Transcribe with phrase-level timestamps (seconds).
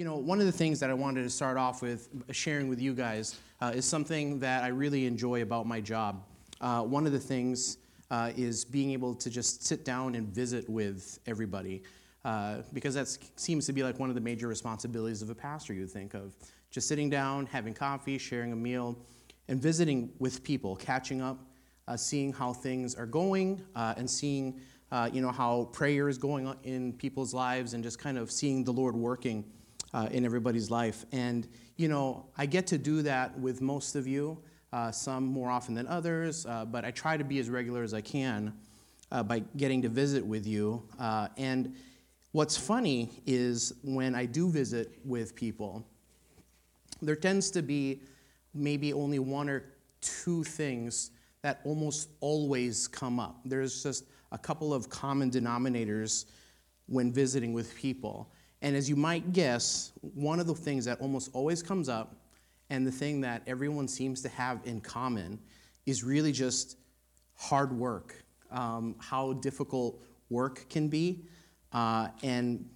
[0.00, 2.80] You know, one of the things that I wanted to start off with sharing with
[2.80, 6.24] you guys uh, is something that I really enjoy about my job.
[6.58, 7.76] Uh, one of the things
[8.10, 11.82] uh, is being able to just sit down and visit with everybody,
[12.24, 15.74] uh, because that seems to be like one of the major responsibilities of a pastor,
[15.74, 16.34] you think of.
[16.70, 18.96] Just sitting down, having coffee, sharing a meal,
[19.48, 21.44] and visiting with people, catching up,
[21.88, 24.62] uh, seeing how things are going, uh, and seeing
[25.12, 28.72] you know, how prayer is going in people's lives, and just kind of seeing the
[28.72, 29.44] Lord working
[29.94, 31.04] uh, in everybody's life.
[31.12, 31.46] And,
[31.76, 34.38] you know, I get to do that with most of you,
[34.72, 37.94] uh, some more often than others, uh, but I try to be as regular as
[37.94, 38.52] I can
[39.10, 40.82] uh, by getting to visit with you.
[40.98, 41.74] Uh, and
[42.32, 45.84] what's funny is when I do visit with people,
[47.02, 48.02] there tends to be
[48.54, 49.64] maybe only one or
[50.00, 51.10] two things
[51.42, 53.40] that almost always come up.
[53.44, 56.26] There's just a couple of common denominators
[56.86, 58.30] when visiting with people.
[58.62, 62.16] And as you might guess, one of the things that almost always comes up,
[62.68, 65.38] and the thing that everyone seems to have in common,
[65.86, 66.76] is really just
[67.36, 68.14] hard work,
[68.50, 71.24] um, how difficult work can be.
[71.72, 72.68] Uh, and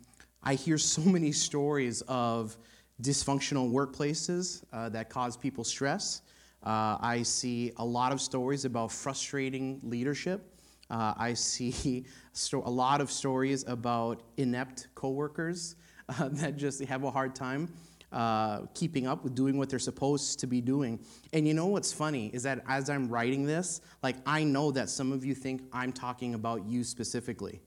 [0.43, 2.57] I hear so many stories of
[3.03, 6.23] dysfunctional workplaces uh, that cause people stress.
[6.63, 10.54] Uh, I see a lot of stories about frustrating leadership.
[10.91, 15.77] Uh, I see sto- a lot of stories about inept coworkers
[16.09, 17.69] uh, that just have a hard time
[18.15, 21.01] uh, keeping up with doing what they're supposed to be doing.
[21.33, 24.89] And you know what's funny is that as I'm writing this, like I know that
[24.89, 27.61] some of you think I'm talking about you specifically,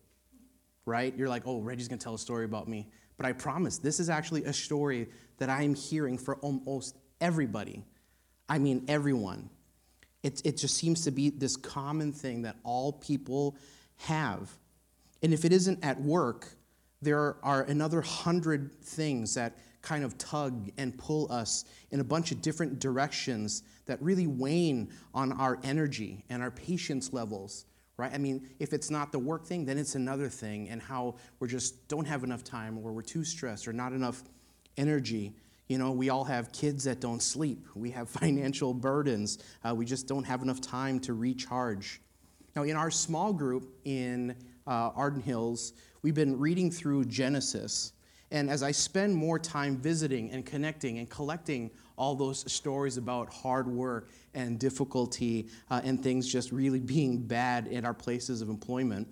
[0.86, 1.14] right?
[1.18, 2.88] You're like, oh, Reggie's gonna tell a story about me.
[3.18, 7.84] But I promise, this is actually a story that I'm hearing for almost everybody.
[8.48, 9.50] I mean, everyone.
[10.24, 13.56] It, it just seems to be this common thing that all people
[13.98, 14.52] have.
[15.22, 16.48] And if it isn't at work,
[17.02, 22.32] there are another hundred things that kind of tug and pull us in a bunch
[22.32, 27.66] of different directions that really wane on our energy and our patience levels
[27.96, 31.16] right i mean if it's not the work thing then it's another thing and how
[31.40, 34.24] we're just don't have enough time or we're too stressed or not enough
[34.78, 35.34] energy
[35.68, 37.68] you know, we all have kids that don't sleep.
[37.76, 39.40] We have financial burdens.
[39.64, 42.02] Uh, we just don't have enough time to recharge.
[42.56, 44.36] Now, in our small group in
[44.66, 47.94] uh, Arden Hills, we've been reading through Genesis.
[48.32, 53.32] And as I spend more time visiting and connecting and collecting all those stories about
[53.34, 58.50] hard work and difficulty uh, and things just really being bad in our places of
[58.50, 59.08] employment,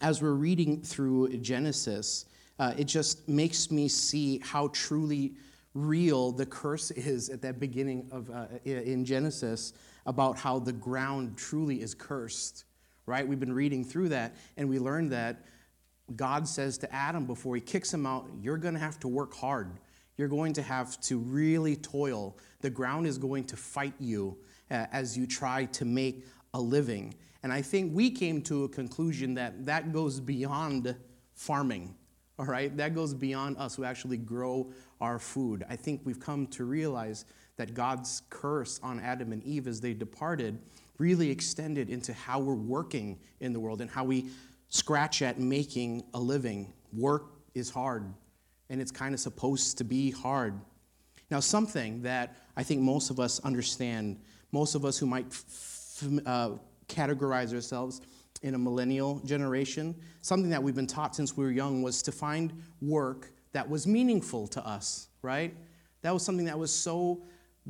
[0.00, 2.24] as we're reading through Genesis,
[2.62, 5.32] uh, it just makes me see how truly
[5.74, 9.72] real the curse is at that beginning of uh, in Genesis
[10.06, 12.62] about how the ground truly is cursed.
[13.04, 13.26] Right?
[13.26, 15.44] We've been reading through that, and we learned that
[16.14, 19.34] God says to Adam before he kicks him out, You're going to have to work
[19.34, 19.80] hard.
[20.16, 22.38] You're going to have to really toil.
[22.60, 24.36] The ground is going to fight you
[24.70, 27.14] uh, as you try to make a living.
[27.42, 30.94] And I think we came to a conclusion that that goes beyond
[31.34, 31.96] farming
[32.38, 32.76] all right?
[32.76, 35.64] That goes beyond us who actually grow our food.
[35.68, 37.24] I think we've come to realize
[37.56, 40.58] that God's curse on Adam and Eve as they departed
[40.98, 44.26] really extended into how we're working in the world and how we
[44.68, 46.72] scratch at making a living.
[46.96, 48.04] Work is hard,
[48.70, 50.54] and it's kind of supposed to be hard.
[51.30, 54.20] Now, something that I think most of us understand,
[54.52, 56.50] most of us who might f- uh,
[56.88, 58.00] categorize ourselves
[58.42, 62.12] in a millennial generation, something that we've been taught since we were young was to
[62.12, 65.54] find work that was meaningful to us, right?
[66.02, 67.22] That was something that was so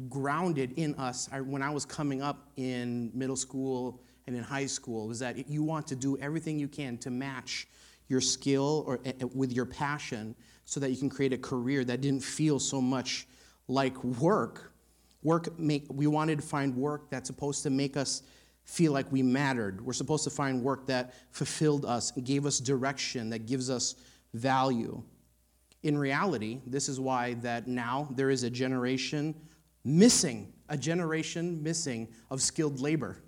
[0.08, 4.66] grounded in us I, when I was coming up in middle school and in high
[4.66, 7.66] school, was that you want to do everything you can to match
[8.08, 10.34] your skill or uh, with your passion
[10.64, 13.26] so that you can create a career that didn't feel so much
[13.68, 14.72] like work.
[15.22, 18.22] Work make we wanted to find work that's supposed to make us
[18.64, 19.84] feel like we mattered.
[19.84, 23.96] We're supposed to find work that fulfilled us gave us direction, that gives us
[24.34, 25.02] value.
[25.82, 29.34] In reality, this is why that now there is a generation
[29.84, 33.18] missing, a generation missing of skilled labor.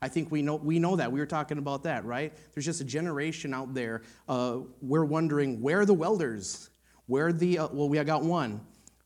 [0.00, 1.10] I think we know, we know that.
[1.10, 2.32] We were talking about that, right?
[2.52, 4.02] There's just a generation out there.
[4.28, 6.70] Uh, we're wondering where are the welders?
[7.06, 8.60] Where are the, uh, well, we got one.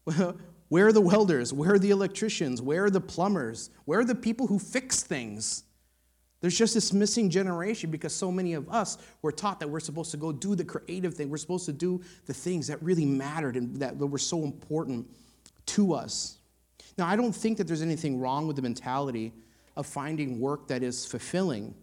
[0.69, 1.53] Where are the welders?
[1.53, 2.61] Where are the electricians?
[2.61, 3.71] Where are the plumbers?
[3.85, 5.65] Where are the people who fix things?
[6.41, 10.11] There's just this missing generation because so many of us were taught that we're supposed
[10.13, 11.31] to go do the creative thing.
[11.31, 15.09] We're supposed to do the things that really mattered and that were so important
[15.67, 16.39] to us.
[16.97, 19.33] Now, I don't think that there's anything wrong with the mentality
[19.77, 21.75] of finding work that is fulfilling.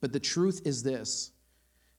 [0.00, 1.32] But the truth is this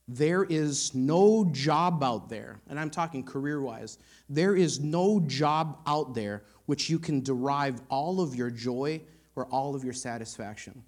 [0.08, 3.98] There is no job out there, and I'm talking career wise,
[4.28, 9.00] there is no job out there which you can derive all of your joy
[9.34, 10.82] or all of your satisfaction.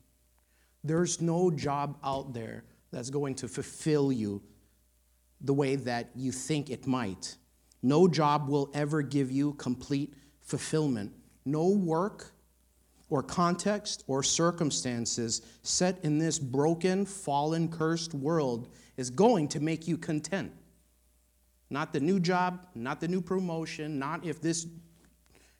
[0.84, 4.42] There's no job out there that's going to fulfill you
[5.40, 7.36] the way that you think it might.
[7.82, 11.12] No job will ever give you complete fulfillment.
[11.44, 12.32] No work
[13.10, 19.88] or context or circumstances set in this broken, fallen, cursed world is going to make
[19.88, 20.52] you content.
[21.70, 24.66] Not the new job, not the new promotion, not if this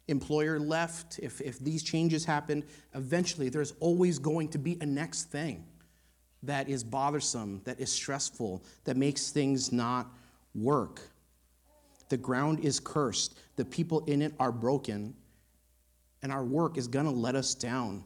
[0.09, 2.65] employer left, if, if these changes happened.
[2.95, 5.65] Eventually, there's always going to be a next thing
[6.43, 10.09] that is bothersome, that is stressful, that makes things not
[10.55, 11.01] work.
[12.09, 15.15] The ground is cursed, the people in it are broken,
[16.23, 18.05] and our work is going to let us down.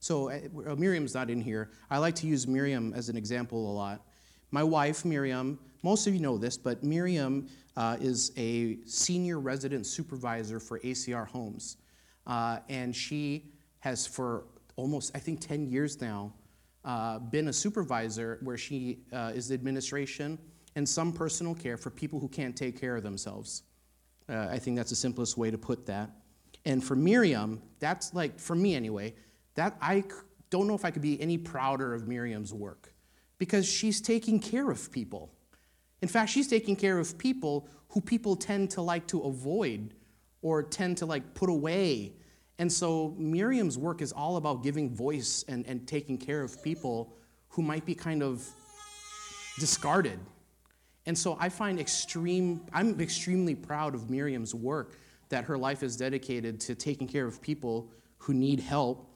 [0.00, 1.70] So, uh, Miriam's not in here.
[1.90, 4.06] I like to use Miriam as an example a lot.
[4.50, 9.86] My wife, Miriam, most of you know this, but Miriam uh, is a senior resident
[9.86, 11.78] supervisor for ACR Homes.
[12.26, 14.44] Uh, and she has, for
[14.76, 16.32] almost, I think, 10 years now,
[16.84, 20.38] uh, been a supervisor where she uh, is the administration
[20.76, 23.62] and some personal care for people who can't take care of themselves.
[24.28, 26.10] Uh, I think that's the simplest way to put that.
[26.64, 29.14] And for Miriam, that's like, for me anyway,
[29.54, 30.04] that I
[30.50, 32.94] don't know if I could be any prouder of Miriam's work
[33.38, 35.30] because she's taking care of people.
[36.00, 39.94] In fact, she's taking care of people who people tend to like to avoid
[40.42, 42.12] or tend to like put away.
[42.58, 47.16] And so Miriam's work is all about giving voice and, and taking care of people
[47.48, 48.46] who might be kind of
[49.58, 50.18] discarded.
[51.06, 54.98] And so I find extreme, I'm extremely proud of Miriam's work
[55.28, 59.10] that her life is dedicated to taking care of people who need help.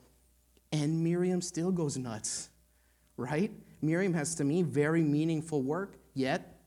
[0.73, 2.51] And Miriam still goes nuts,
[3.17, 3.51] right?
[3.81, 6.61] Miriam has, to me, very meaningful work, yet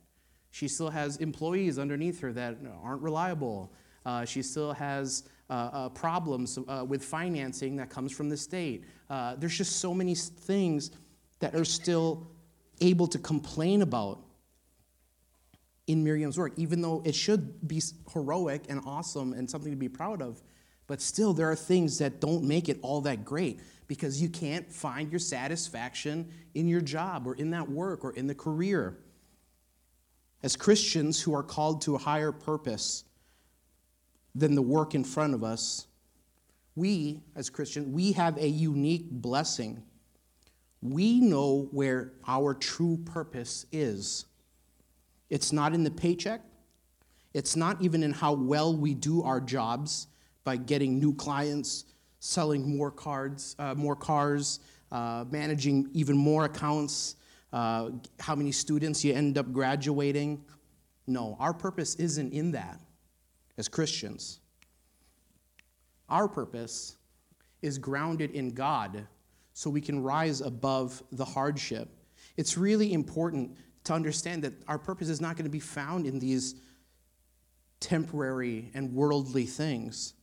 [0.50, 3.72] she still has employees underneath her that aren't reliable.
[4.06, 8.86] Uh, she still has uh, uh, problems uh, with financing that comes from the state.
[9.10, 10.92] Uh, there's just so many things
[11.40, 12.28] that are still
[12.80, 14.20] able to complain about
[15.88, 17.82] in Miriam's work, even though it should be
[18.14, 20.42] heroic and awesome and something to be proud of.
[20.88, 24.72] But still, there are things that don't make it all that great because you can't
[24.72, 28.98] find your satisfaction in your job or in that work or in the career.
[30.44, 33.04] As Christians who are called to a higher purpose
[34.34, 35.88] than the work in front of us,
[36.76, 39.84] we, as Christians, we have a unique blessing.
[40.82, 44.26] We know where our true purpose is.
[45.32, 46.42] It's not in the paycheck.
[47.34, 50.08] It's not even in how well we do our jobs
[50.44, 51.86] by getting new clients,
[52.20, 54.60] selling more cards, uh, more cars,
[54.92, 57.16] uh, managing even more accounts,
[57.54, 60.44] uh, how many students you end up graduating.
[61.08, 62.82] No, our purpose isn't in that
[63.58, 64.42] as Christians.
[66.10, 66.98] Our purpose
[67.62, 69.08] is grounded in God
[69.54, 71.88] so we can rise above the hardship.
[72.36, 76.20] It's really important to understand that our purpose is not going to be found in
[76.20, 76.56] these
[77.80, 80.14] temporary and worldly things.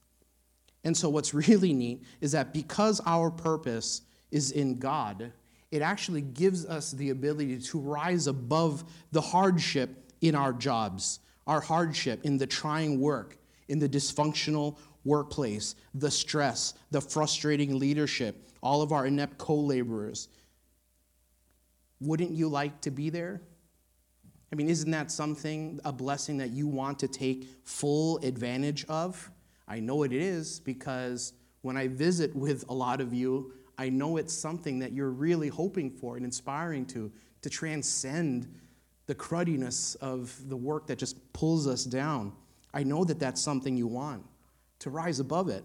[0.85, 5.33] And so, what's really neat is that because our purpose is in God,
[5.71, 11.61] it actually gives us the ability to rise above the hardship in our jobs, our
[11.61, 13.37] hardship in the trying work,
[13.69, 20.29] in the dysfunctional workplace, the stress, the frustrating leadership, all of our inept co laborers.
[22.01, 23.43] Wouldn't you like to be there?
[24.51, 29.31] I mean, isn't that something, a blessing that you want to take full advantage of?
[29.67, 34.17] I know it is because when I visit with a lot of you, I know
[34.17, 37.13] it's something that you're really hoping for and inspiring to,
[37.43, 38.53] to transcend
[39.07, 42.33] the cruddiness of the work that just pulls us down.
[42.73, 44.25] I know that that's something you want,
[44.81, 45.65] to rise above it.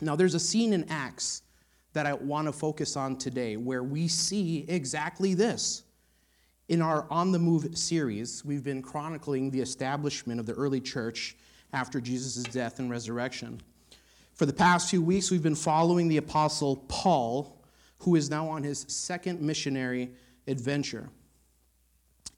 [0.00, 1.42] Now, there's a scene in Acts
[1.94, 5.82] that I want to focus on today where we see exactly this.
[6.68, 11.36] In our On the Move series, we've been chronicling the establishment of the early church
[11.72, 13.60] after Jesus' death and resurrection.
[14.34, 17.62] For the past few weeks, we've been following the Apostle Paul,
[17.98, 20.10] who is now on his second missionary
[20.48, 21.08] adventure.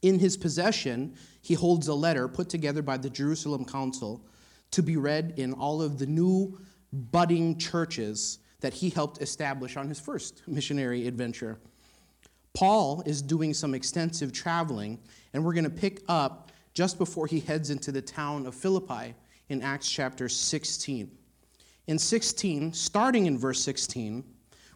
[0.03, 4.23] In his possession, he holds a letter put together by the Jerusalem Council
[4.69, 6.59] to be read in all of the new
[6.93, 11.57] budding churches that he helped establish on his first missionary adventure.
[12.53, 14.99] Paul is doing some extensive traveling,
[15.33, 19.15] and we're going to pick up just before he heads into the town of Philippi
[19.49, 21.11] in Acts chapter 16.
[21.87, 24.23] In 16, starting in verse 16,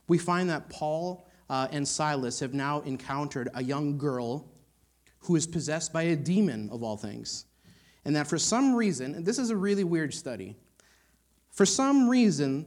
[0.08, 4.50] we find that Paul uh, and Silas have now encountered a young girl
[5.20, 7.46] who is possessed by a demon of all things.
[8.06, 10.56] And that for some reason, and this is a really weird study,
[11.52, 12.66] for some reason,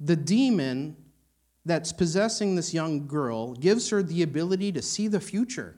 [0.00, 0.96] the demon
[1.64, 5.76] that's possessing this young girl gives her the ability to see the future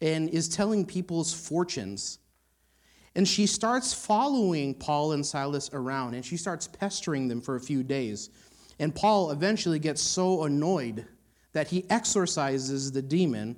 [0.00, 2.18] and is telling people's fortunes.
[3.14, 7.60] And she starts following Paul and Silas around and she starts pestering them for a
[7.60, 8.30] few days.
[8.78, 11.06] And Paul eventually gets so annoyed
[11.52, 13.56] that he exorcises the demon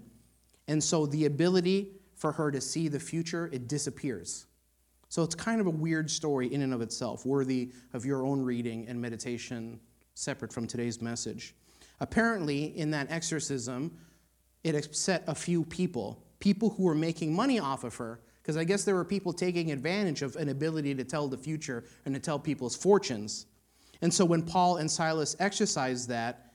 [0.66, 4.46] and so the ability for her to see the future it disappears.
[5.08, 8.42] So it's kind of a weird story in and of itself, worthy of your own
[8.42, 9.78] reading and meditation
[10.14, 11.54] separate from today's message.
[12.00, 13.97] Apparently, in that exorcism,
[14.62, 18.64] it upset a few people, people who were making money off of her, because I
[18.64, 22.21] guess there were people taking advantage of an ability to tell the future and to
[22.21, 23.47] tell people's fortunes.
[24.02, 26.52] And so when Paul and Silas exercised that,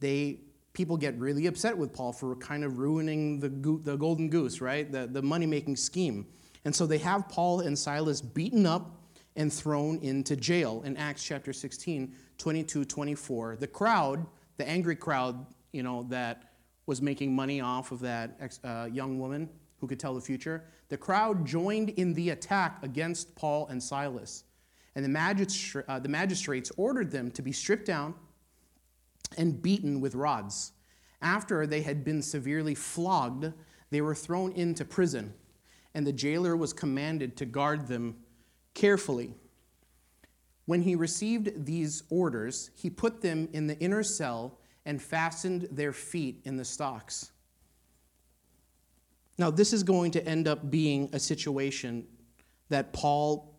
[0.00, 0.40] they
[0.72, 4.60] people get really upset with Paul for kind of ruining the, go- the golden goose,
[4.60, 4.90] right?
[4.92, 6.26] The, the money making scheme.
[6.66, 8.95] And so they have Paul and Silas beaten up
[9.36, 13.56] and thrown into jail in Acts chapter 16, 22, 24.
[13.56, 14.26] The crowd,
[14.56, 16.52] the angry crowd, you know, that
[16.86, 20.96] was making money off of that uh, young woman who could tell the future, the
[20.96, 24.44] crowd joined in the attack against Paul and Silas.
[24.94, 28.14] And the, magistra- uh, the magistrates ordered them to be stripped down
[29.36, 30.72] and beaten with rods.
[31.20, 33.52] After they had been severely flogged,
[33.90, 35.34] they were thrown into prison
[35.96, 38.14] and the jailer was commanded to guard them
[38.76, 39.34] carefully.
[40.66, 45.92] When he received these orders, he put them in the inner cell and fastened their
[45.92, 47.32] feet in the stocks.
[49.38, 52.06] Now, this is going to end up being a situation
[52.68, 53.54] that Paul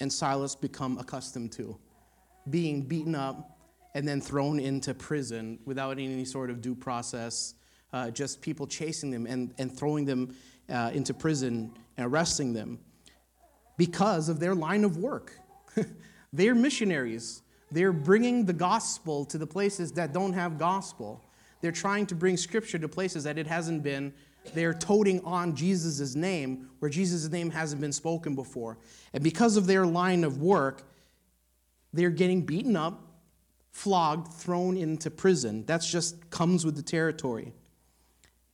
[0.00, 1.76] and Silas become accustomed to
[2.48, 3.58] being beaten up
[3.94, 7.54] and then thrown into prison without any sort of due process,
[7.92, 10.34] uh, just people chasing them and, and throwing them
[10.68, 12.78] uh, into prison and arresting them
[13.80, 15.32] because of their line of work.
[16.34, 17.40] They're missionaries.
[17.72, 21.24] They're bringing the gospel to the places that don't have gospel.
[21.62, 24.12] They're trying to bring scripture to places that it hasn't been.
[24.52, 28.76] They're toting on Jesus' name where Jesus' name hasn't been spoken before.
[29.14, 30.82] And because of their line of work,
[31.94, 33.00] they're getting beaten up,
[33.72, 35.64] flogged, thrown into prison.
[35.64, 37.54] That's just comes with the territory.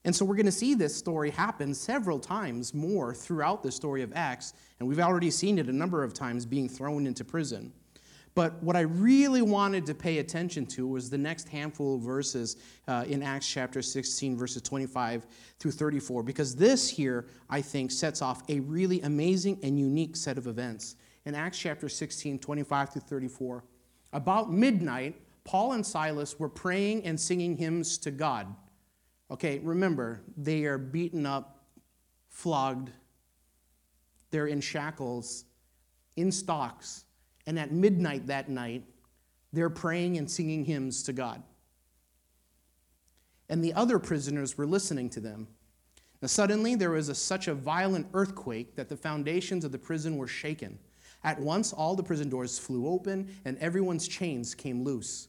[0.07, 4.03] And so we're going to see this story happen several times more throughout the story
[4.03, 7.73] of Acts, and we've already seen it a number of times being thrown into prison.
[8.37, 12.57] But what I really wanted to pay attention to was the next handful of verses
[12.87, 15.27] uh, in Acts chapter 16, verses 25
[15.59, 20.39] through 34, because this here, I think, sets off a really amazing and unique set
[20.39, 20.95] of events.
[21.25, 23.65] In Acts chapter 16, 25 through 34,
[24.13, 28.55] about midnight, Paul and Silas were praying and singing hymns to God.
[29.31, 31.65] Okay, remember, they are beaten up,
[32.29, 32.91] flogged,
[34.31, 35.45] they're in shackles,
[36.17, 37.05] in stocks,
[37.47, 38.85] and at midnight that night,
[39.53, 41.43] they're praying and singing hymns to God.
[43.49, 45.49] And the other prisoners were listening to them.
[46.21, 50.17] Now, suddenly, there was a, such a violent earthquake that the foundations of the prison
[50.17, 50.79] were shaken.
[51.23, 55.29] At once, all the prison doors flew open, and everyone's chains came loose.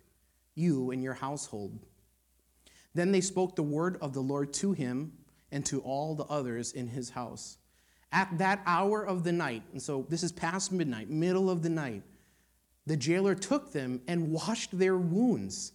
[0.55, 1.79] you and your household.
[2.93, 5.13] Then they spoke the word of the Lord to him
[5.51, 7.57] and to all the others in his house.
[8.11, 11.69] At that hour of the night, and so this is past midnight, middle of the
[11.69, 12.03] night,
[12.85, 15.71] the jailer took them and washed their wounds.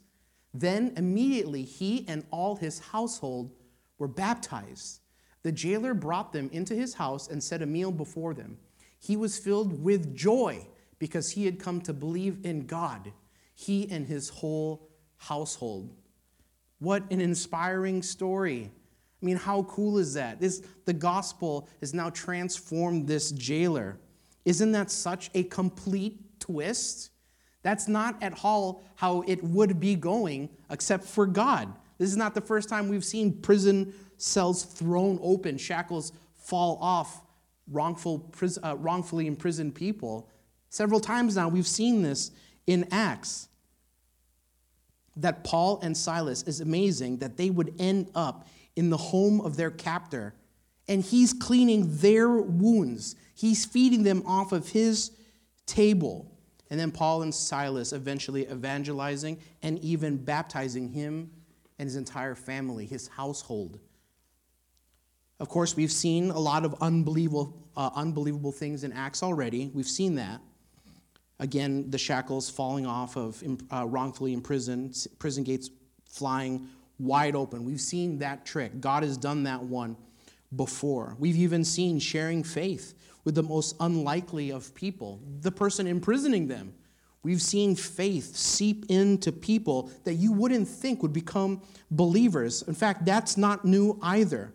[0.52, 3.52] Then immediately he and all his household
[3.98, 5.00] were baptized.
[5.42, 8.58] The jailer brought them into his house and set a meal before them.
[8.98, 10.66] He was filled with joy
[10.98, 13.12] because he had come to believe in God
[13.56, 15.90] he and his whole household.
[16.78, 18.70] What an inspiring story.
[19.22, 20.40] I mean, how cool is that?
[20.40, 23.98] This, the gospel has now transformed this jailer.
[24.44, 27.10] Isn't that such a complete twist?
[27.62, 31.74] That's not at all how it would be going, except for God.
[31.96, 37.22] This is not the first time we've seen prison cells thrown open, shackles fall off
[37.72, 38.30] wrongful,
[38.62, 40.28] uh, wrongfully imprisoned people.
[40.68, 42.32] Several times now we've seen this
[42.66, 43.48] in Acts.
[45.16, 49.56] That Paul and Silas is amazing that they would end up in the home of
[49.56, 50.34] their captor
[50.88, 53.16] and he's cleaning their wounds.
[53.34, 55.10] He's feeding them off of his
[55.66, 56.30] table.
[56.70, 61.30] And then Paul and Silas eventually evangelizing and even baptizing him
[61.78, 63.78] and his entire family, his household.
[65.38, 69.70] Of course, we've seen a lot of unbelievable, uh, unbelievable things in Acts already.
[69.74, 70.40] We've seen that.
[71.38, 75.70] Again, the shackles falling off of uh, wrongfully imprisoned, prison gates
[76.04, 77.64] flying wide open.
[77.64, 78.80] We've seen that trick.
[78.80, 79.96] God has done that one
[80.54, 81.14] before.
[81.18, 86.72] We've even seen sharing faith with the most unlikely of people, the person imprisoning them.
[87.22, 92.62] We've seen faith seep into people that you wouldn't think would become believers.
[92.62, 94.54] In fact, that's not new either.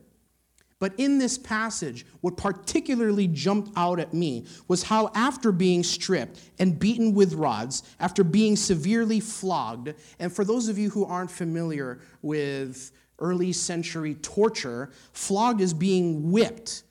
[0.81, 6.39] But in this passage, what particularly jumped out at me was how, after being stripped
[6.57, 11.29] and beaten with rods, after being severely flogged, and for those of you who aren't
[11.29, 16.81] familiar with early century torture, flogged is being whipped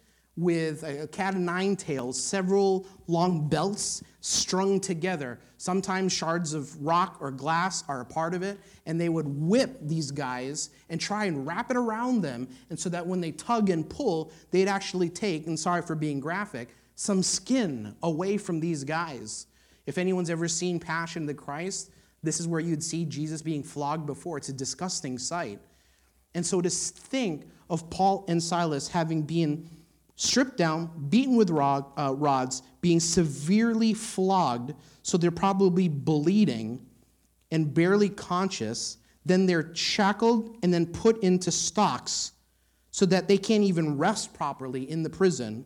[0.41, 5.39] with a cat of nine tails, several long belts strung together.
[5.59, 9.79] Sometimes shards of rock or glass are a part of it, and they would whip
[9.83, 13.71] these guys and try and wrap it around them, and so that when they tug
[13.71, 18.85] and pull, they'd actually take, and sorry for being graphic, some skin away from these
[18.85, 19.47] guys.
[19.87, 21.91] If anyone's ever seen Passion of the Christ,
[22.23, 24.39] this is where you'd see Jesus being flogged before.
[24.39, 25.59] It's a disgusting sight.
[26.35, 29.69] And so to think of Paul and Silas having been
[30.21, 36.85] stripped down, beaten with rod, uh, rods, being severely flogged, so they're probably bleeding
[37.51, 38.99] and barely conscious.
[39.25, 42.33] Then they're shackled and then put into stocks
[42.91, 45.65] so that they can't even rest properly in the prison.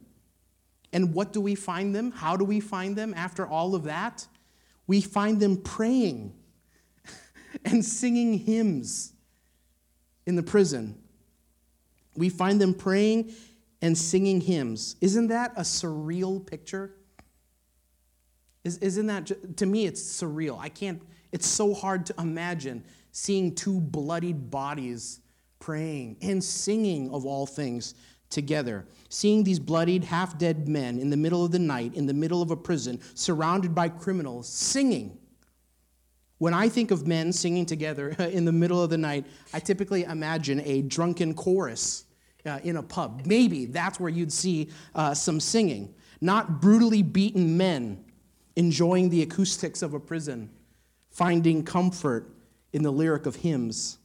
[0.93, 2.13] And what do we find them?
[2.13, 4.25] How do we find them after all of that?
[4.87, 6.33] We find them praying
[7.65, 9.15] and singing hymns
[10.27, 10.97] in the prison.
[12.17, 13.33] We find them praying
[13.85, 14.97] and singing hymns.
[15.03, 16.95] Isn't that a surreal picture?
[18.65, 20.59] Isn't that, to me, it's surreal.
[20.59, 22.83] I can't, it's so hard to imagine
[23.13, 25.21] seeing two bloodied bodies
[25.61, 27.95] praying and singing of all things
[28.31, 28.87] together.
[29.11, 32.41] Seeing these bloodied, half dead men in the middle of the night, in the middle
[32.41, 35.19] of a prison, surrounded by criminals, singing.
[36.39, 40.05] When I think of men singing together in the middle of the night, I typically
[40.05, 42.07] imagine a drunken chorus
[42.47, 43.23] uh, in a pub.
[43.25, 45.95] Maybe that's where you'd see uh, some singing.
[46.21, 48.05] Not brutally beaten men
[48.57, 50.51] enjoying the acoustics of a prison,
[51.11, 52.31] finding comfort
[52.73, 53.99] in the lyric of hymns.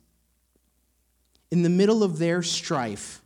[1.51, 3.21] In the middle of their strife,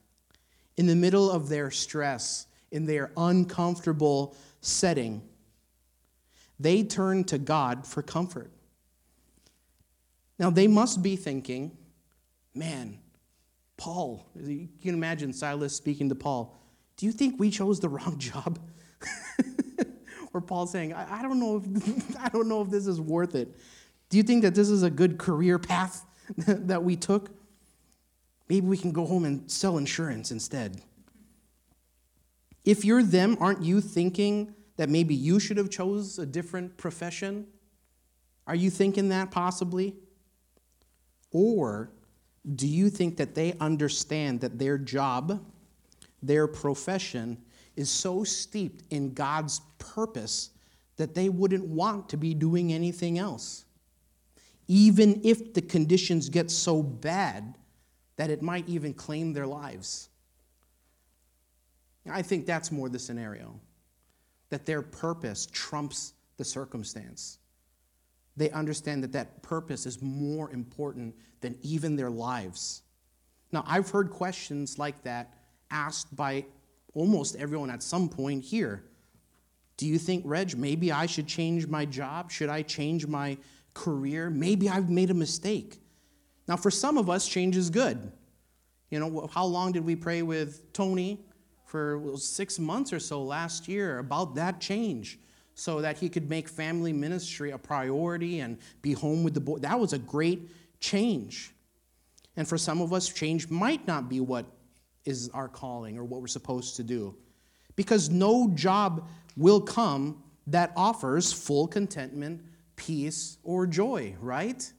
[0.77, 5.21] in the middle of their stress, in their uncomfortable setting,
[6.59, 8.51] they turn to God for comfort.
[10.39, 11.77] Now, they must be thinking,
[12.53, 12.99] man,
[13.77, 16.57] Paul, you can imagine Silas speaking to Paul,
[16.97, 18.59] Do you think we chose the wrong job?
[20.33, 23.35] or Paul saying, I, I, don't know if, I don't know if this is worth
[23.35, 23.55] it.
[24.09, 26.05] Do you think that this is a good career path
[26.37, 27.31] that we took?
[28.49, 30.81] Maybe we can go home and sell insurance instead.
[32.65, 37.47] If you're them, aren't you thinking that maybe you should have chose a different profession?
[38.47, 39.95] Are you thinking that possibly?
[41.31, 41.91] Or
[42.55, 45.45] do you think that they understand that their job,
[46.21, 47.37] their profession,
[47.75, 50.51] is so steeped in God's purpose
[50.97, 53.65] that they wouldn't want to be doing anything else?
[54.67, 57.55] Even if the conditions get so bad
[58.15, 60.09] that it might even claim their lives.
[62.09, 63.59] I think that's more the scenario
[64.49, 67.39] that their purpose trumps the circumstance.
[68.35, 72.81] They understand that that purpose is more important than even their lives.
[73.51, 75.35] Now, I've heard questions like that
[75.69, 76.45] asked by
[76.93, 78.85] almost everyone at some point here.
[79.77, 82.31] Do you think, Reg, maybe I should change my job?
[82.31, 83.37] Should I change my
[83.73, 84.29] career?
[84.29, 85.79] Maybe I've made a mistake.
[86.47, 88.11] Now, for some of us, change is good.
[88.89, 91.25] You know, how long did we pray with Tony?
[91.65, 95.17] For six months or so last year about that change
[95.55, 99.59] so that he could make family ministry a priority and be home with the boy.
[99.59, 101.53] That was a great change.
[102.35, 104.45] And for some of us, change might not be what
[105.05, 107.15] is our calling or what we're supposed to do.
[107.75, 112.41] Because no job will come that offers full contentment,
[112.75, 114.71] peace, or joy, right?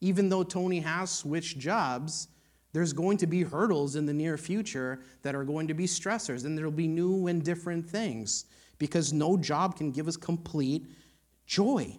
[0.00, 2.28] Even though Tony has switched jobs,
[2.72, 6.44] there's going to be hurdles in the near future that are going to be stressors,
[6.44, 8.44] and there'll be new and different things
[8.78, 10.86] because no job can give us complete
[11.46, 11.96] joy,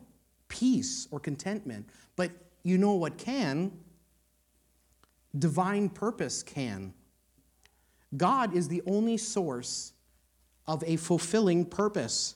[0.47, 1.87] peace, or contentment.
[2.15, 2.31] But
[2.63, 3.71] you know what can?
[5.37, 6.93] Divine purpose can.
[8.17, 9.93] God is the only source
[10.67, 12.35] of a fulfilling purpose.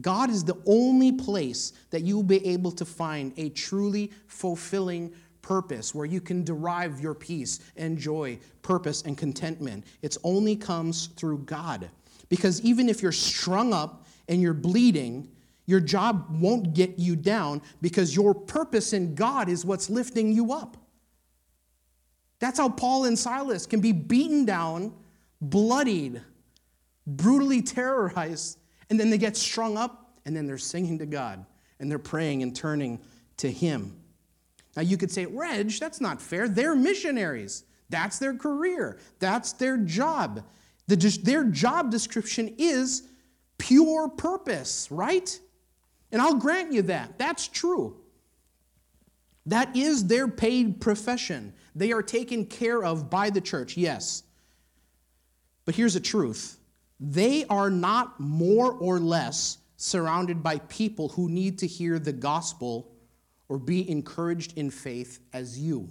[0.00, 5.12] God is the only place that you will be able to find a truly fulfilling
[5.42, 9.84] purpose where you can derive your peace and joy, purpose and contentment.
[10.00, 11.90] It only comes through God.
[12.32, 15.28] Because even if you're strung up and you're bleeding,
[15.66, 20.50] your job won't get you down because your purpose in God is what's lifting you
[20.50, 20.78] up.
[22.38, 24.94] That's how Paul and Silas can be beaten down,
[25.42, 26.22] bloodied,
[27.06, 31.44] brutally terrorized, and then they get strung up, and then they're singing to God,
[31.80, 32.98] and they're praying and turning
[33.36, 33.94] to Him.
[34.74, 36.48] Now you could say, Reg, that's not fair.
[36.48, 37.64] They're missionaries.
[37.90, 40.42] That's their career, that's their job.
[40.88, 43.02] The, their job description is
[43.58, 45.38] pure purpose, right?
[46.10, 47.18] And I'll grant you that.
[47.18, 47.96] That's true.
[49.46, 51.54] That is their paid profession.
[51.74, 54.22] They are taken care of by the church, yes.
[55.64, 56.58] But here's the truth
[57.00, 62.92] they are not more or less surrounded by people who need to hear the gospel
[63.48, 65.90] or be encouraged in faith as you.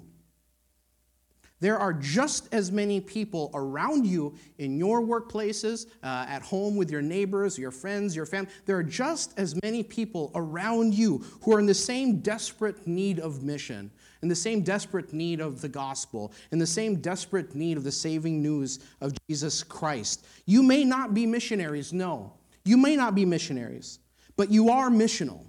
[1.61, 6.89] There are just as many people around you in your workplaces, uh, at home with
[6.89, 8.49] your neighbors, your friends, your family.
[8.65, 13.19] There are just as many people around you who are in the same desperate need
[13.19, 13.91] of mission,
[14.23, 17.91] in the same desperate need of the gospel, in the same desperate need of the
[17.91, 20.25] saving news of Jesus Christ.
[20.47, 22.33] You may not be missionaries, no.
[22.65, 23.99] You may not be missionaries,
[24.35, 25.45] but you are missional.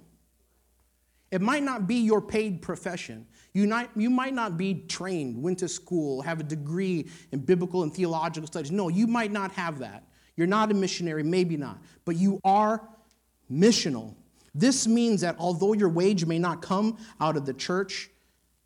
[1.33, 3.25] It might not be your paid profession.
[3.53, 7.91] You, you might not be trained, went to school, have a degree in biblical and
[7.91, 8.71] theological studies.
[8.71, 10.03] No, you might not have that.
[10.35, 12.87] You're not a missionary, maybe not, but you are
[13.51, 14.13] missional.
[14.53, 18.11] This means that although your wage may not come out of the church,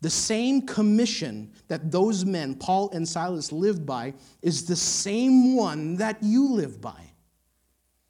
[0.02, 5.96] the same commission that those men, Paul and Silas, lived by, is the same one
[5.96, 7.00] that you live by.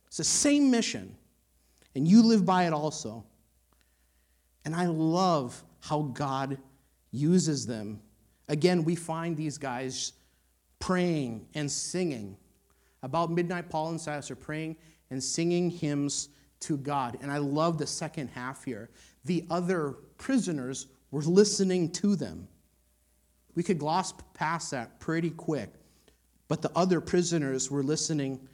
[0.08, 1.16] It's the same mission,
[1.94, 3.24] and you live by it also.
[4.68, 6.58] And I love how God
[7.10, 8.02] uses them.
[8.48, 10.12] Again, we find these guys
[10.78, 12.36] praying and singing.
[13.02, 14.76] About midnight, Paul and Silas are praying
[15.08, 16.28] and singing hymns
[16.60, 17.16] to God.
[17.22, 18.90] And I love the second half here.
[19.24, 22.46] The other prisoners were listening to them.
[23.54, 25.72] We could gloss past that pretty quick,
[26.46, 28.46] but the other prisoners were listening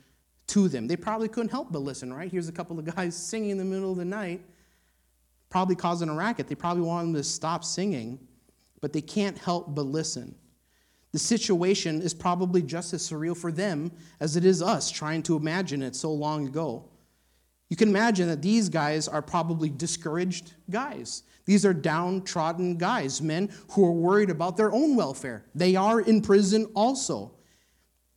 [0.47, 0.87] to them.
[0.87, 2.31] They probably couldn't help but listen, right?
[2.31, 4.41] Here's a couple of guys singing in the middle of the night
[5.55, 6.49] probably causing a racket.
[6.49, 8.19] They probably want them to stop singing,
[8.81, 10.35] but they can't help but listen.
[11.13, 15.37] The situation is probably just as surreal for them as it is us trying to
[15.37, 16.89] imagine it so long ago.
[17.69, 21.23] You can imagine that these guys are probably discouraged guys.
[21.45, 25.45] These are downtrodden guys, men who are worried about their own welfare.
[25.55, 27.31] They are in prison also.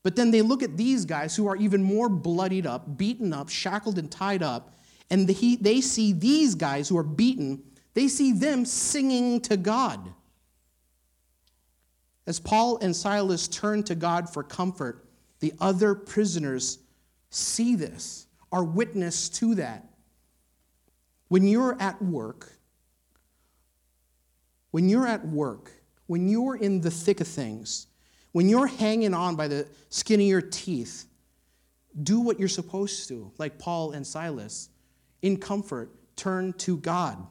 [0.02, 3.50] But then they look at these guys who are even more bloodied up, beaten up,
[3.50, 4.77] shackled, and tied up,
[5.10, 10.14] and the, they see these guys who are beaten, they see them singing to God.
[12.26, 15.06] As Paul and Silas turn to God for comfort,
[15.40, 16.80] the other prisoners
[17.30, 19.86] see this, are witness to that.
[21.30, 22.52] When you're at work,
[24.72, 25.72] when you're at work,
[26.08, 27.88] when you're in the thick of things,
[28.32, 31.06] when you're hanging on by the skin of your teeth,
[32.04, 34.70] do what you're supposed to, like Paul and Silas
[35.28, 37.28] in comfort, turn to God.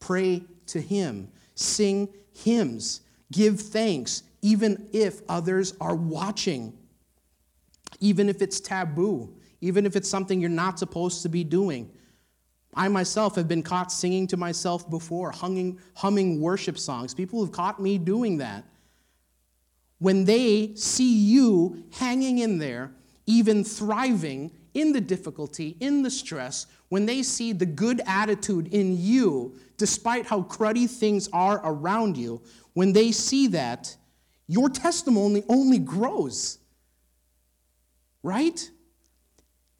[0.00, 1.28] Pray to Him.
[1.54, 3.00] Sing hymns.
[3.30, 6.76] Give thanks, even if others are watching.
[8.00, 9.34] Even if it's taboo.
[9.60, 11.90] Even if it's something you're not supposed to be doing.
[12.74, 17.14] I myself have been caught singing to myself before, humming, humming worship songs.
[17.14, 18.64] People have caught me doing that.
[19.98, 22.92] When they see you hanging in there,
[23.26, 28.94] even thriving in the difficulty, in the stress, when they see the good attitude in
[28.94, 32.42] you, despite how cruddy things are around you,
[32.74, 33.96] when they see that,
[34.46, 36.58] your testimony only grows.
[38.22, 38.70] Right?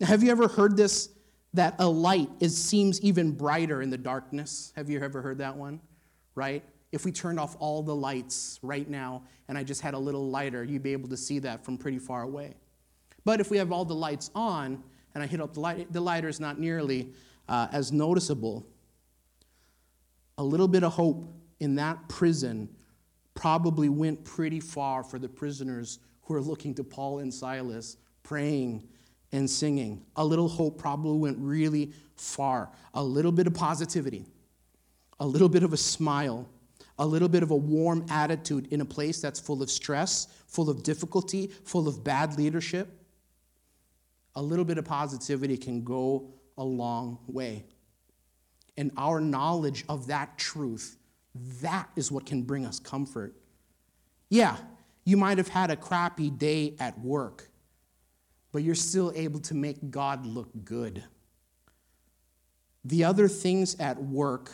[0.00, 1.10] Now, have you ever heard this?
[1.52, 4.72] That a light is, seems even brighter in the darkness.
[4.74, 5.82] Have you ever heard that one?
[6.34, 6.64] Right?
[6.92, 10.30] If we turned off all the lights right now and I just had a little
[10.30, 12.54] lighter, you'd be able to see that from pretty far away.
[13.26, 14.82] But if we have all the lights on,
[15.14, 17.12] and I hit up the light, the lighter is not nearly
[17.48, 18.66] uh, as noticeable.
[20.38, 22.68] A little bit of hope in that prison
[23.34, 28.86] probably went pretty far for the prisoners who are looking to Paul and Silas, praying
[29.32, 30.04] and singing.
[30.16, 32.70] A little hope probably went really far.
[32.94, 34.26] A little bit of positivity,
[35.20, 36.48] a little bit of a smile,
[36.98, 40.68] a little bit of a warm attitude in a place that's full of stress, full
[40.68, 43.01] of difficulty, full of bad leadership,
[44.34, 47.64] a little bit of positivity can go a long way.
[48.76, 50.96] And our knowledge of that truth,
[51.60, 53.34] that is what can bring us comfort.
[54.28, 54.56] Yeah,
[55.04, 57.50] you might have had a crappy day at work,
[58.50, 61.04] but you're still able to make God look good.
[62.84, 64.50] The other things at work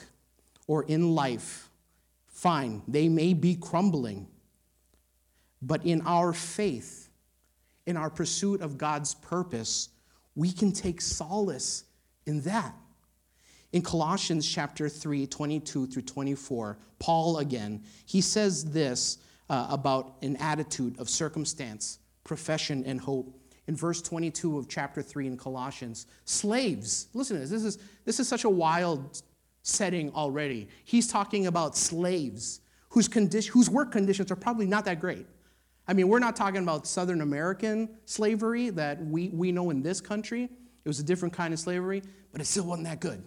[0.67, 1.71] or in life,
[2.27, 4.27] fine, they may be crumbling,
[5.63, 7.08] but in our faith,
[7.89, 9.89] in our pursuit of God's purpose,
[10.37, 11.85] we can take solace
[12.27, 12.75] in that.
[13.73, 19.17] In Colossians chapter 3, 22 through 24, Paul again, he says this
[19.49, 23.35] uh, about an attitude of circumstance, profession, and hope.
[23.69, 28.21] In verse 22 of chapter 3 in Colossians, slaves, listen to this, this is, this
[28.21, 29.23] is such a wild
[29.63, 30.69] setting already.
[30.85, 35.27] He's talking about slaves whose, condition, whose work conditions are probably not that great.
[35.89, 40.03] I mean, we're not talking about Southern American slavery that we, we know in this
[40.03, 40.45] country.
[40.45, 43.25] It was a different kind of slavery, but it still wasn't that good.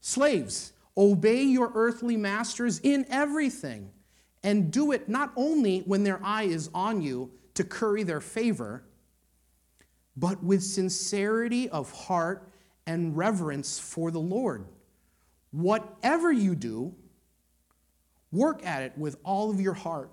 [0.00, 3.92] Slaves, obey your earthly masters in everything,
[4.42, 8.82] and do it not only when their eye is on you to curry their favor,
[10.16, 12.52] but with sincerity of heart
[12.86, 14.66] and reverence for the Lord.
[15.52, 16.92] Whatever you do,
[18.32, 20.10] work at it with all of your heart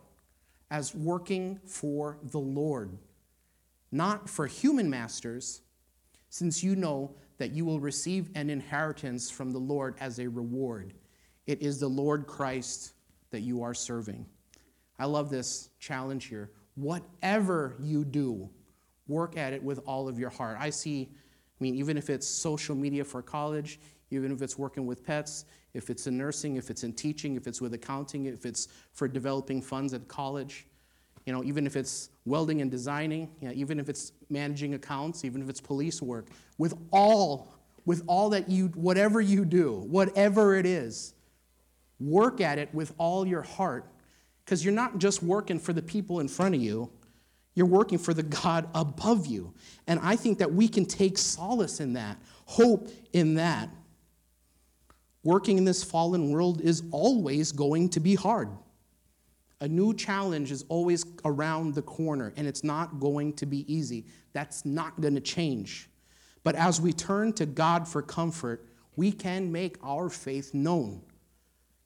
[0.69, 2.97] as working for the Lord,
[3.91, 5.61] not for human masters,
[6.29, 10.93] since you know that you will receive an inheritance from the Lord as a reward.
[11.45, 12.93] It is the Lord Christ
[13.31, 14.25] that you are serving.
[14.99, 16.51] I love this challenge here.
[16.75, 18.49] Whatever you do,
[19.07, 20.57] work at it with all of your heart.
[20.59, 23.79] I see, I mean, even if it's social media for college,
[24.11, 27.47] even if it's working with pets, if it's in nursing, if it's in teaching, if
[27.47, 30.65] it's with accounting, if it's for developing funds at college,
[31.25, 35.25] you know, even if it's welding and designing, you know, even if it's managing accounts,
[35.25, 37.53] even if it's police work, with all,
[37.85, 41.13] with all that you, whatever you do, whatever it is,
[41.99, 43.85] work at it with all your heart,
[44.45, 46.89] because you're not just working for the people in front of you,
[47.55, 49.53] you're working for the God above you.
[49.87, 53.69] And I think that we can take solace in that, hope in that.
[55.27, 58.47] Working in this fallen world is always going to be hard.
[59.59, 64.05] A new challenge is always around the corner, and it's not going to be easy.
[64.31, 65.89] That's not going to change.
[66.45, 71.01] But as we turn to God for comfort, we can make our faith known.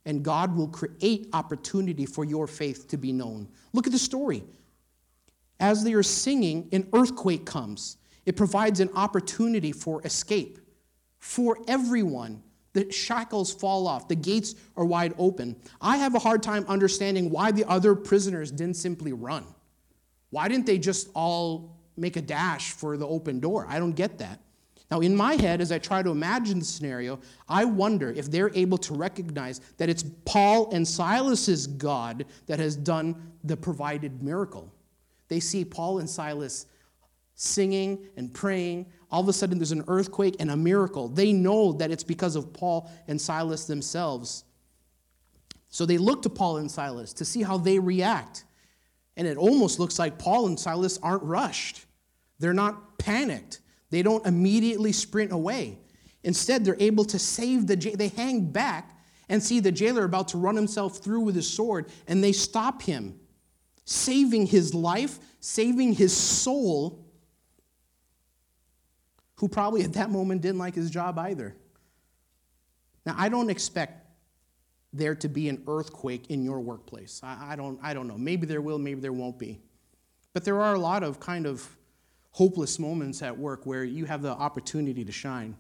[0.06, 3.48] And God will create opportunity for your faith to be known.
[3.74, 4.44] Look at the story.
[5.60, 7.98] As they are singing, an earthquake comes.
[8.24, 10.60] It provides an opportunity for escape
[11.18, 12.44] for everyone.
[12.74, 15.56] The shackles fall off, the gates are wide open.
[15.82, 19.46] I have a hard time understanding why the other prisoners didn't simply run.
[20.30, 23.66] Why didn't they just all make a dash for the open door?
[23.70, 24.40] I don't get that.
[24.90, 28.52] Now, in my head, as I try to imagine the scenario, I wonder if they're
[28.54, 34.74] able to recognize that it's Paul and Silas's God that has done the provided miracle.
[35.30, 36.66] They see Paul and Silas
[37.36, 38.86] singing and praying.
[39.12, 41.10] All of a sudden, there's an earthquake and a miracle.
[41.10, 44.46] They know that it's because of Paul and Silas themselves.
[45.70, 48.46] So they look to Paul and Silas to see how they react.
[49.18, 51.86] And it almost looks like Paul and Silas aren't rushed,
[52.40, 53.60] they're not panicked.
[53.90, 55.78] They don't immediately sprint away.
[56.24, 58.98] Instead, they're able to save the they hang back
[59.28, 62.82] and see the jailer about to run himself through with his sword, and they stop
[62.82, 63.20] him,
[63.86, 67.01] saving his life, saving his soul,
[69.42, 71.56] who probably at that moment didn't like his job either.
[73.08, 74.06] Now, I don't expect
[74.94, 77.20] there to be an earthquake in your workplace.
[77.24, 78.20] I, I, don't, I don't know.
[78.20, 79.60] Maybe there will, maybe there won't be.
[80.34, 81.68] But there are a lot of kind of
[82.30, 85.58] hopeless moments at work where you have the opportunity to shine.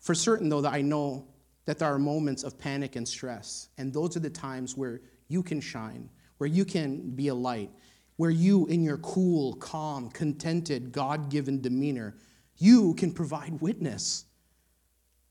[0.00, 1.28] For certain, though, that I know
[1.64, 5.44] that there are moments of panic and stress, and those are the times where you
[5.44, 7.70] can shine, where you can be a light,
[8.16, 12.16] where you, in your cool, calm, contented, God given demeanor,
[12.58, 14.24] you can provide witness.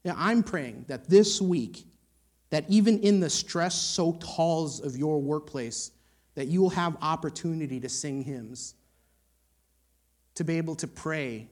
[0.03, 1.85] Now, I'm praying that this week,
[2.49, 5.91] that even in the stress soaked halls of your workplace,
[6.35, 8.75] that you will have opportunity to sing hymns
[10.37, 11.49] to be able to pray,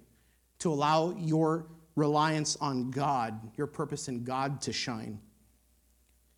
[0.60, 5.20] to allow your reliance on God, your purpose in God to shine.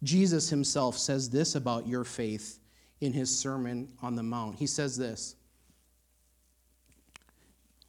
[0.01, 2.59] Jesus himself says this about your faith
[3.01, 4.55] in his Sermon on the Mount.
[4.55, 5.35] He says this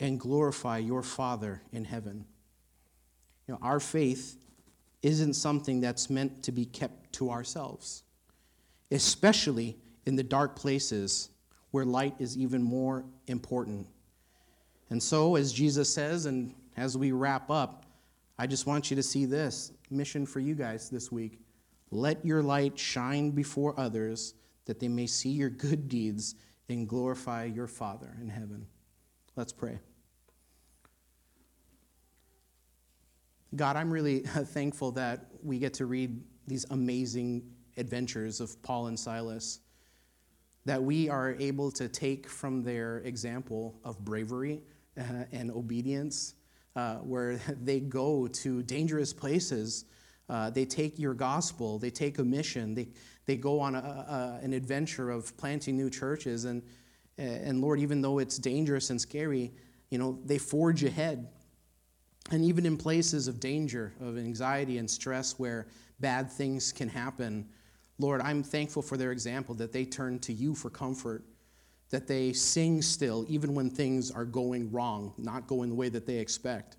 [0.00, 2.24] and glorify your Father in heaven.
[3.46, 4.36] You know, our faith
[5.02, 8.02] isn't something that's meant to be kept to ourselves,
[8.90, 11.28] especially in the dark places
[11.70, 13.86] where light is even more important.
[14.88, 17.84] And so, as Jesus says, and as we wrap up,
[18.38, 21.38] I just want you to see this mission for you guys this week.
[21.90, 24.34] Let your light shine before others
[24.64, 26.36] that they may see your good deeds
[26.68, 28.66] and glorify your Father in heaven.
[29.36, 29.80] Let's pray.
[33.56, 37.42] God, I'm really thankful that we get to read these amazing
[37.76, 39.60] adventures of Paul and Silas,
[40.66, 44.62] that we are able to take from their example of bravery
[44.98, 46.34] uh, and obedience,
[46.76, 49.86] uh, where they go to dangerous places.
[50.28, 52.88] Uh, they take your gospel, they take a mission, they,
[53.26, 56.44] they go on a, a, an adventure of planting new churches.
[56.44, 56.62] And,
[57.18, 59.52] and Lord, even though it's dangerous and scary,
[59.90, 61.26] you know, they forge ahead
[62.30, 65.66] and even in places of danger, of anxiety and stress where
[65.98, 67.48] bad things can happen,
[67.98, 71.24] Lord, I'm thankful for their example that they turn to you for comfort,
[71.90, 76.06] that they sing still, even when things are going wrong, not going the way that
[76.06, 76.76] they expect.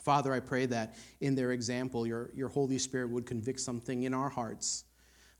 [0.00, 4.14] Father, I pray that in their example, your, your Holy Spirit would convict something in
[4.14, 4.84] our hearts.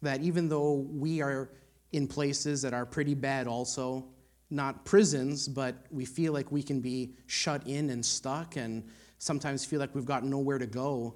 [0.03, 1.51] That even though we are
[1.93, 4.05] in places that are pretty bad, also,
[4.51, 8.85] not prisons, but we feel like we can be shut in and stuck and
[9.19, 11.15] sometimes feel like we've got nowhere to go.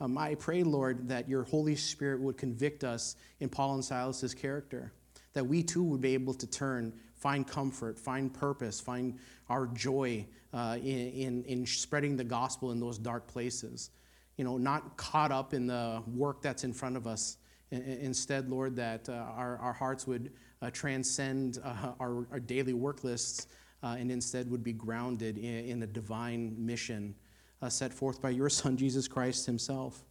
[0.00, 4.34] Um, I pray, Lord, that your Holy Spirit would convict us in Paul and Silas's
[4.34, 4.92] character,
[5.34, 10.26] that we too would be able to turn, find comfort, find purpose, find our joy
[10.52, 13.90] uh, in, in, in spreading the gospel in those dark places.
[14.36, 17.36] You know, not caught up in the work that's in front of us.
[17.70, 20.32] Instead, Lord, that uh, our, our hearts would
[20.70, 23.48] transcend uh, our, our, daily work lists
[23.82, 27.14] uh, and instead would be grounded in, in divine mission
[27.62, 30.04] uh, set forth by your Son, Jesus Christ Himself.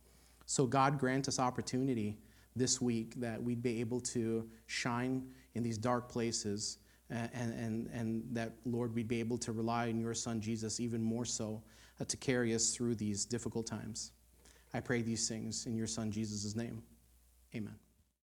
[0.46, 2.18] So, God, grant us opportunity
[2.56, 5.24] this week that we'd be able to shine
[5.56, 6.78] in these dark places
[7.10, 11.02] and, and, and that, Lord, we'd be able to rely on your Son, Jesus, even
[11.02, 11.62] more so
[12.00, 14.12] uh, to carry us through these difficult times.
[14.74, 16.82] I pray these things in your Son, Jesus' name.
[17.56, 17.83] Amen.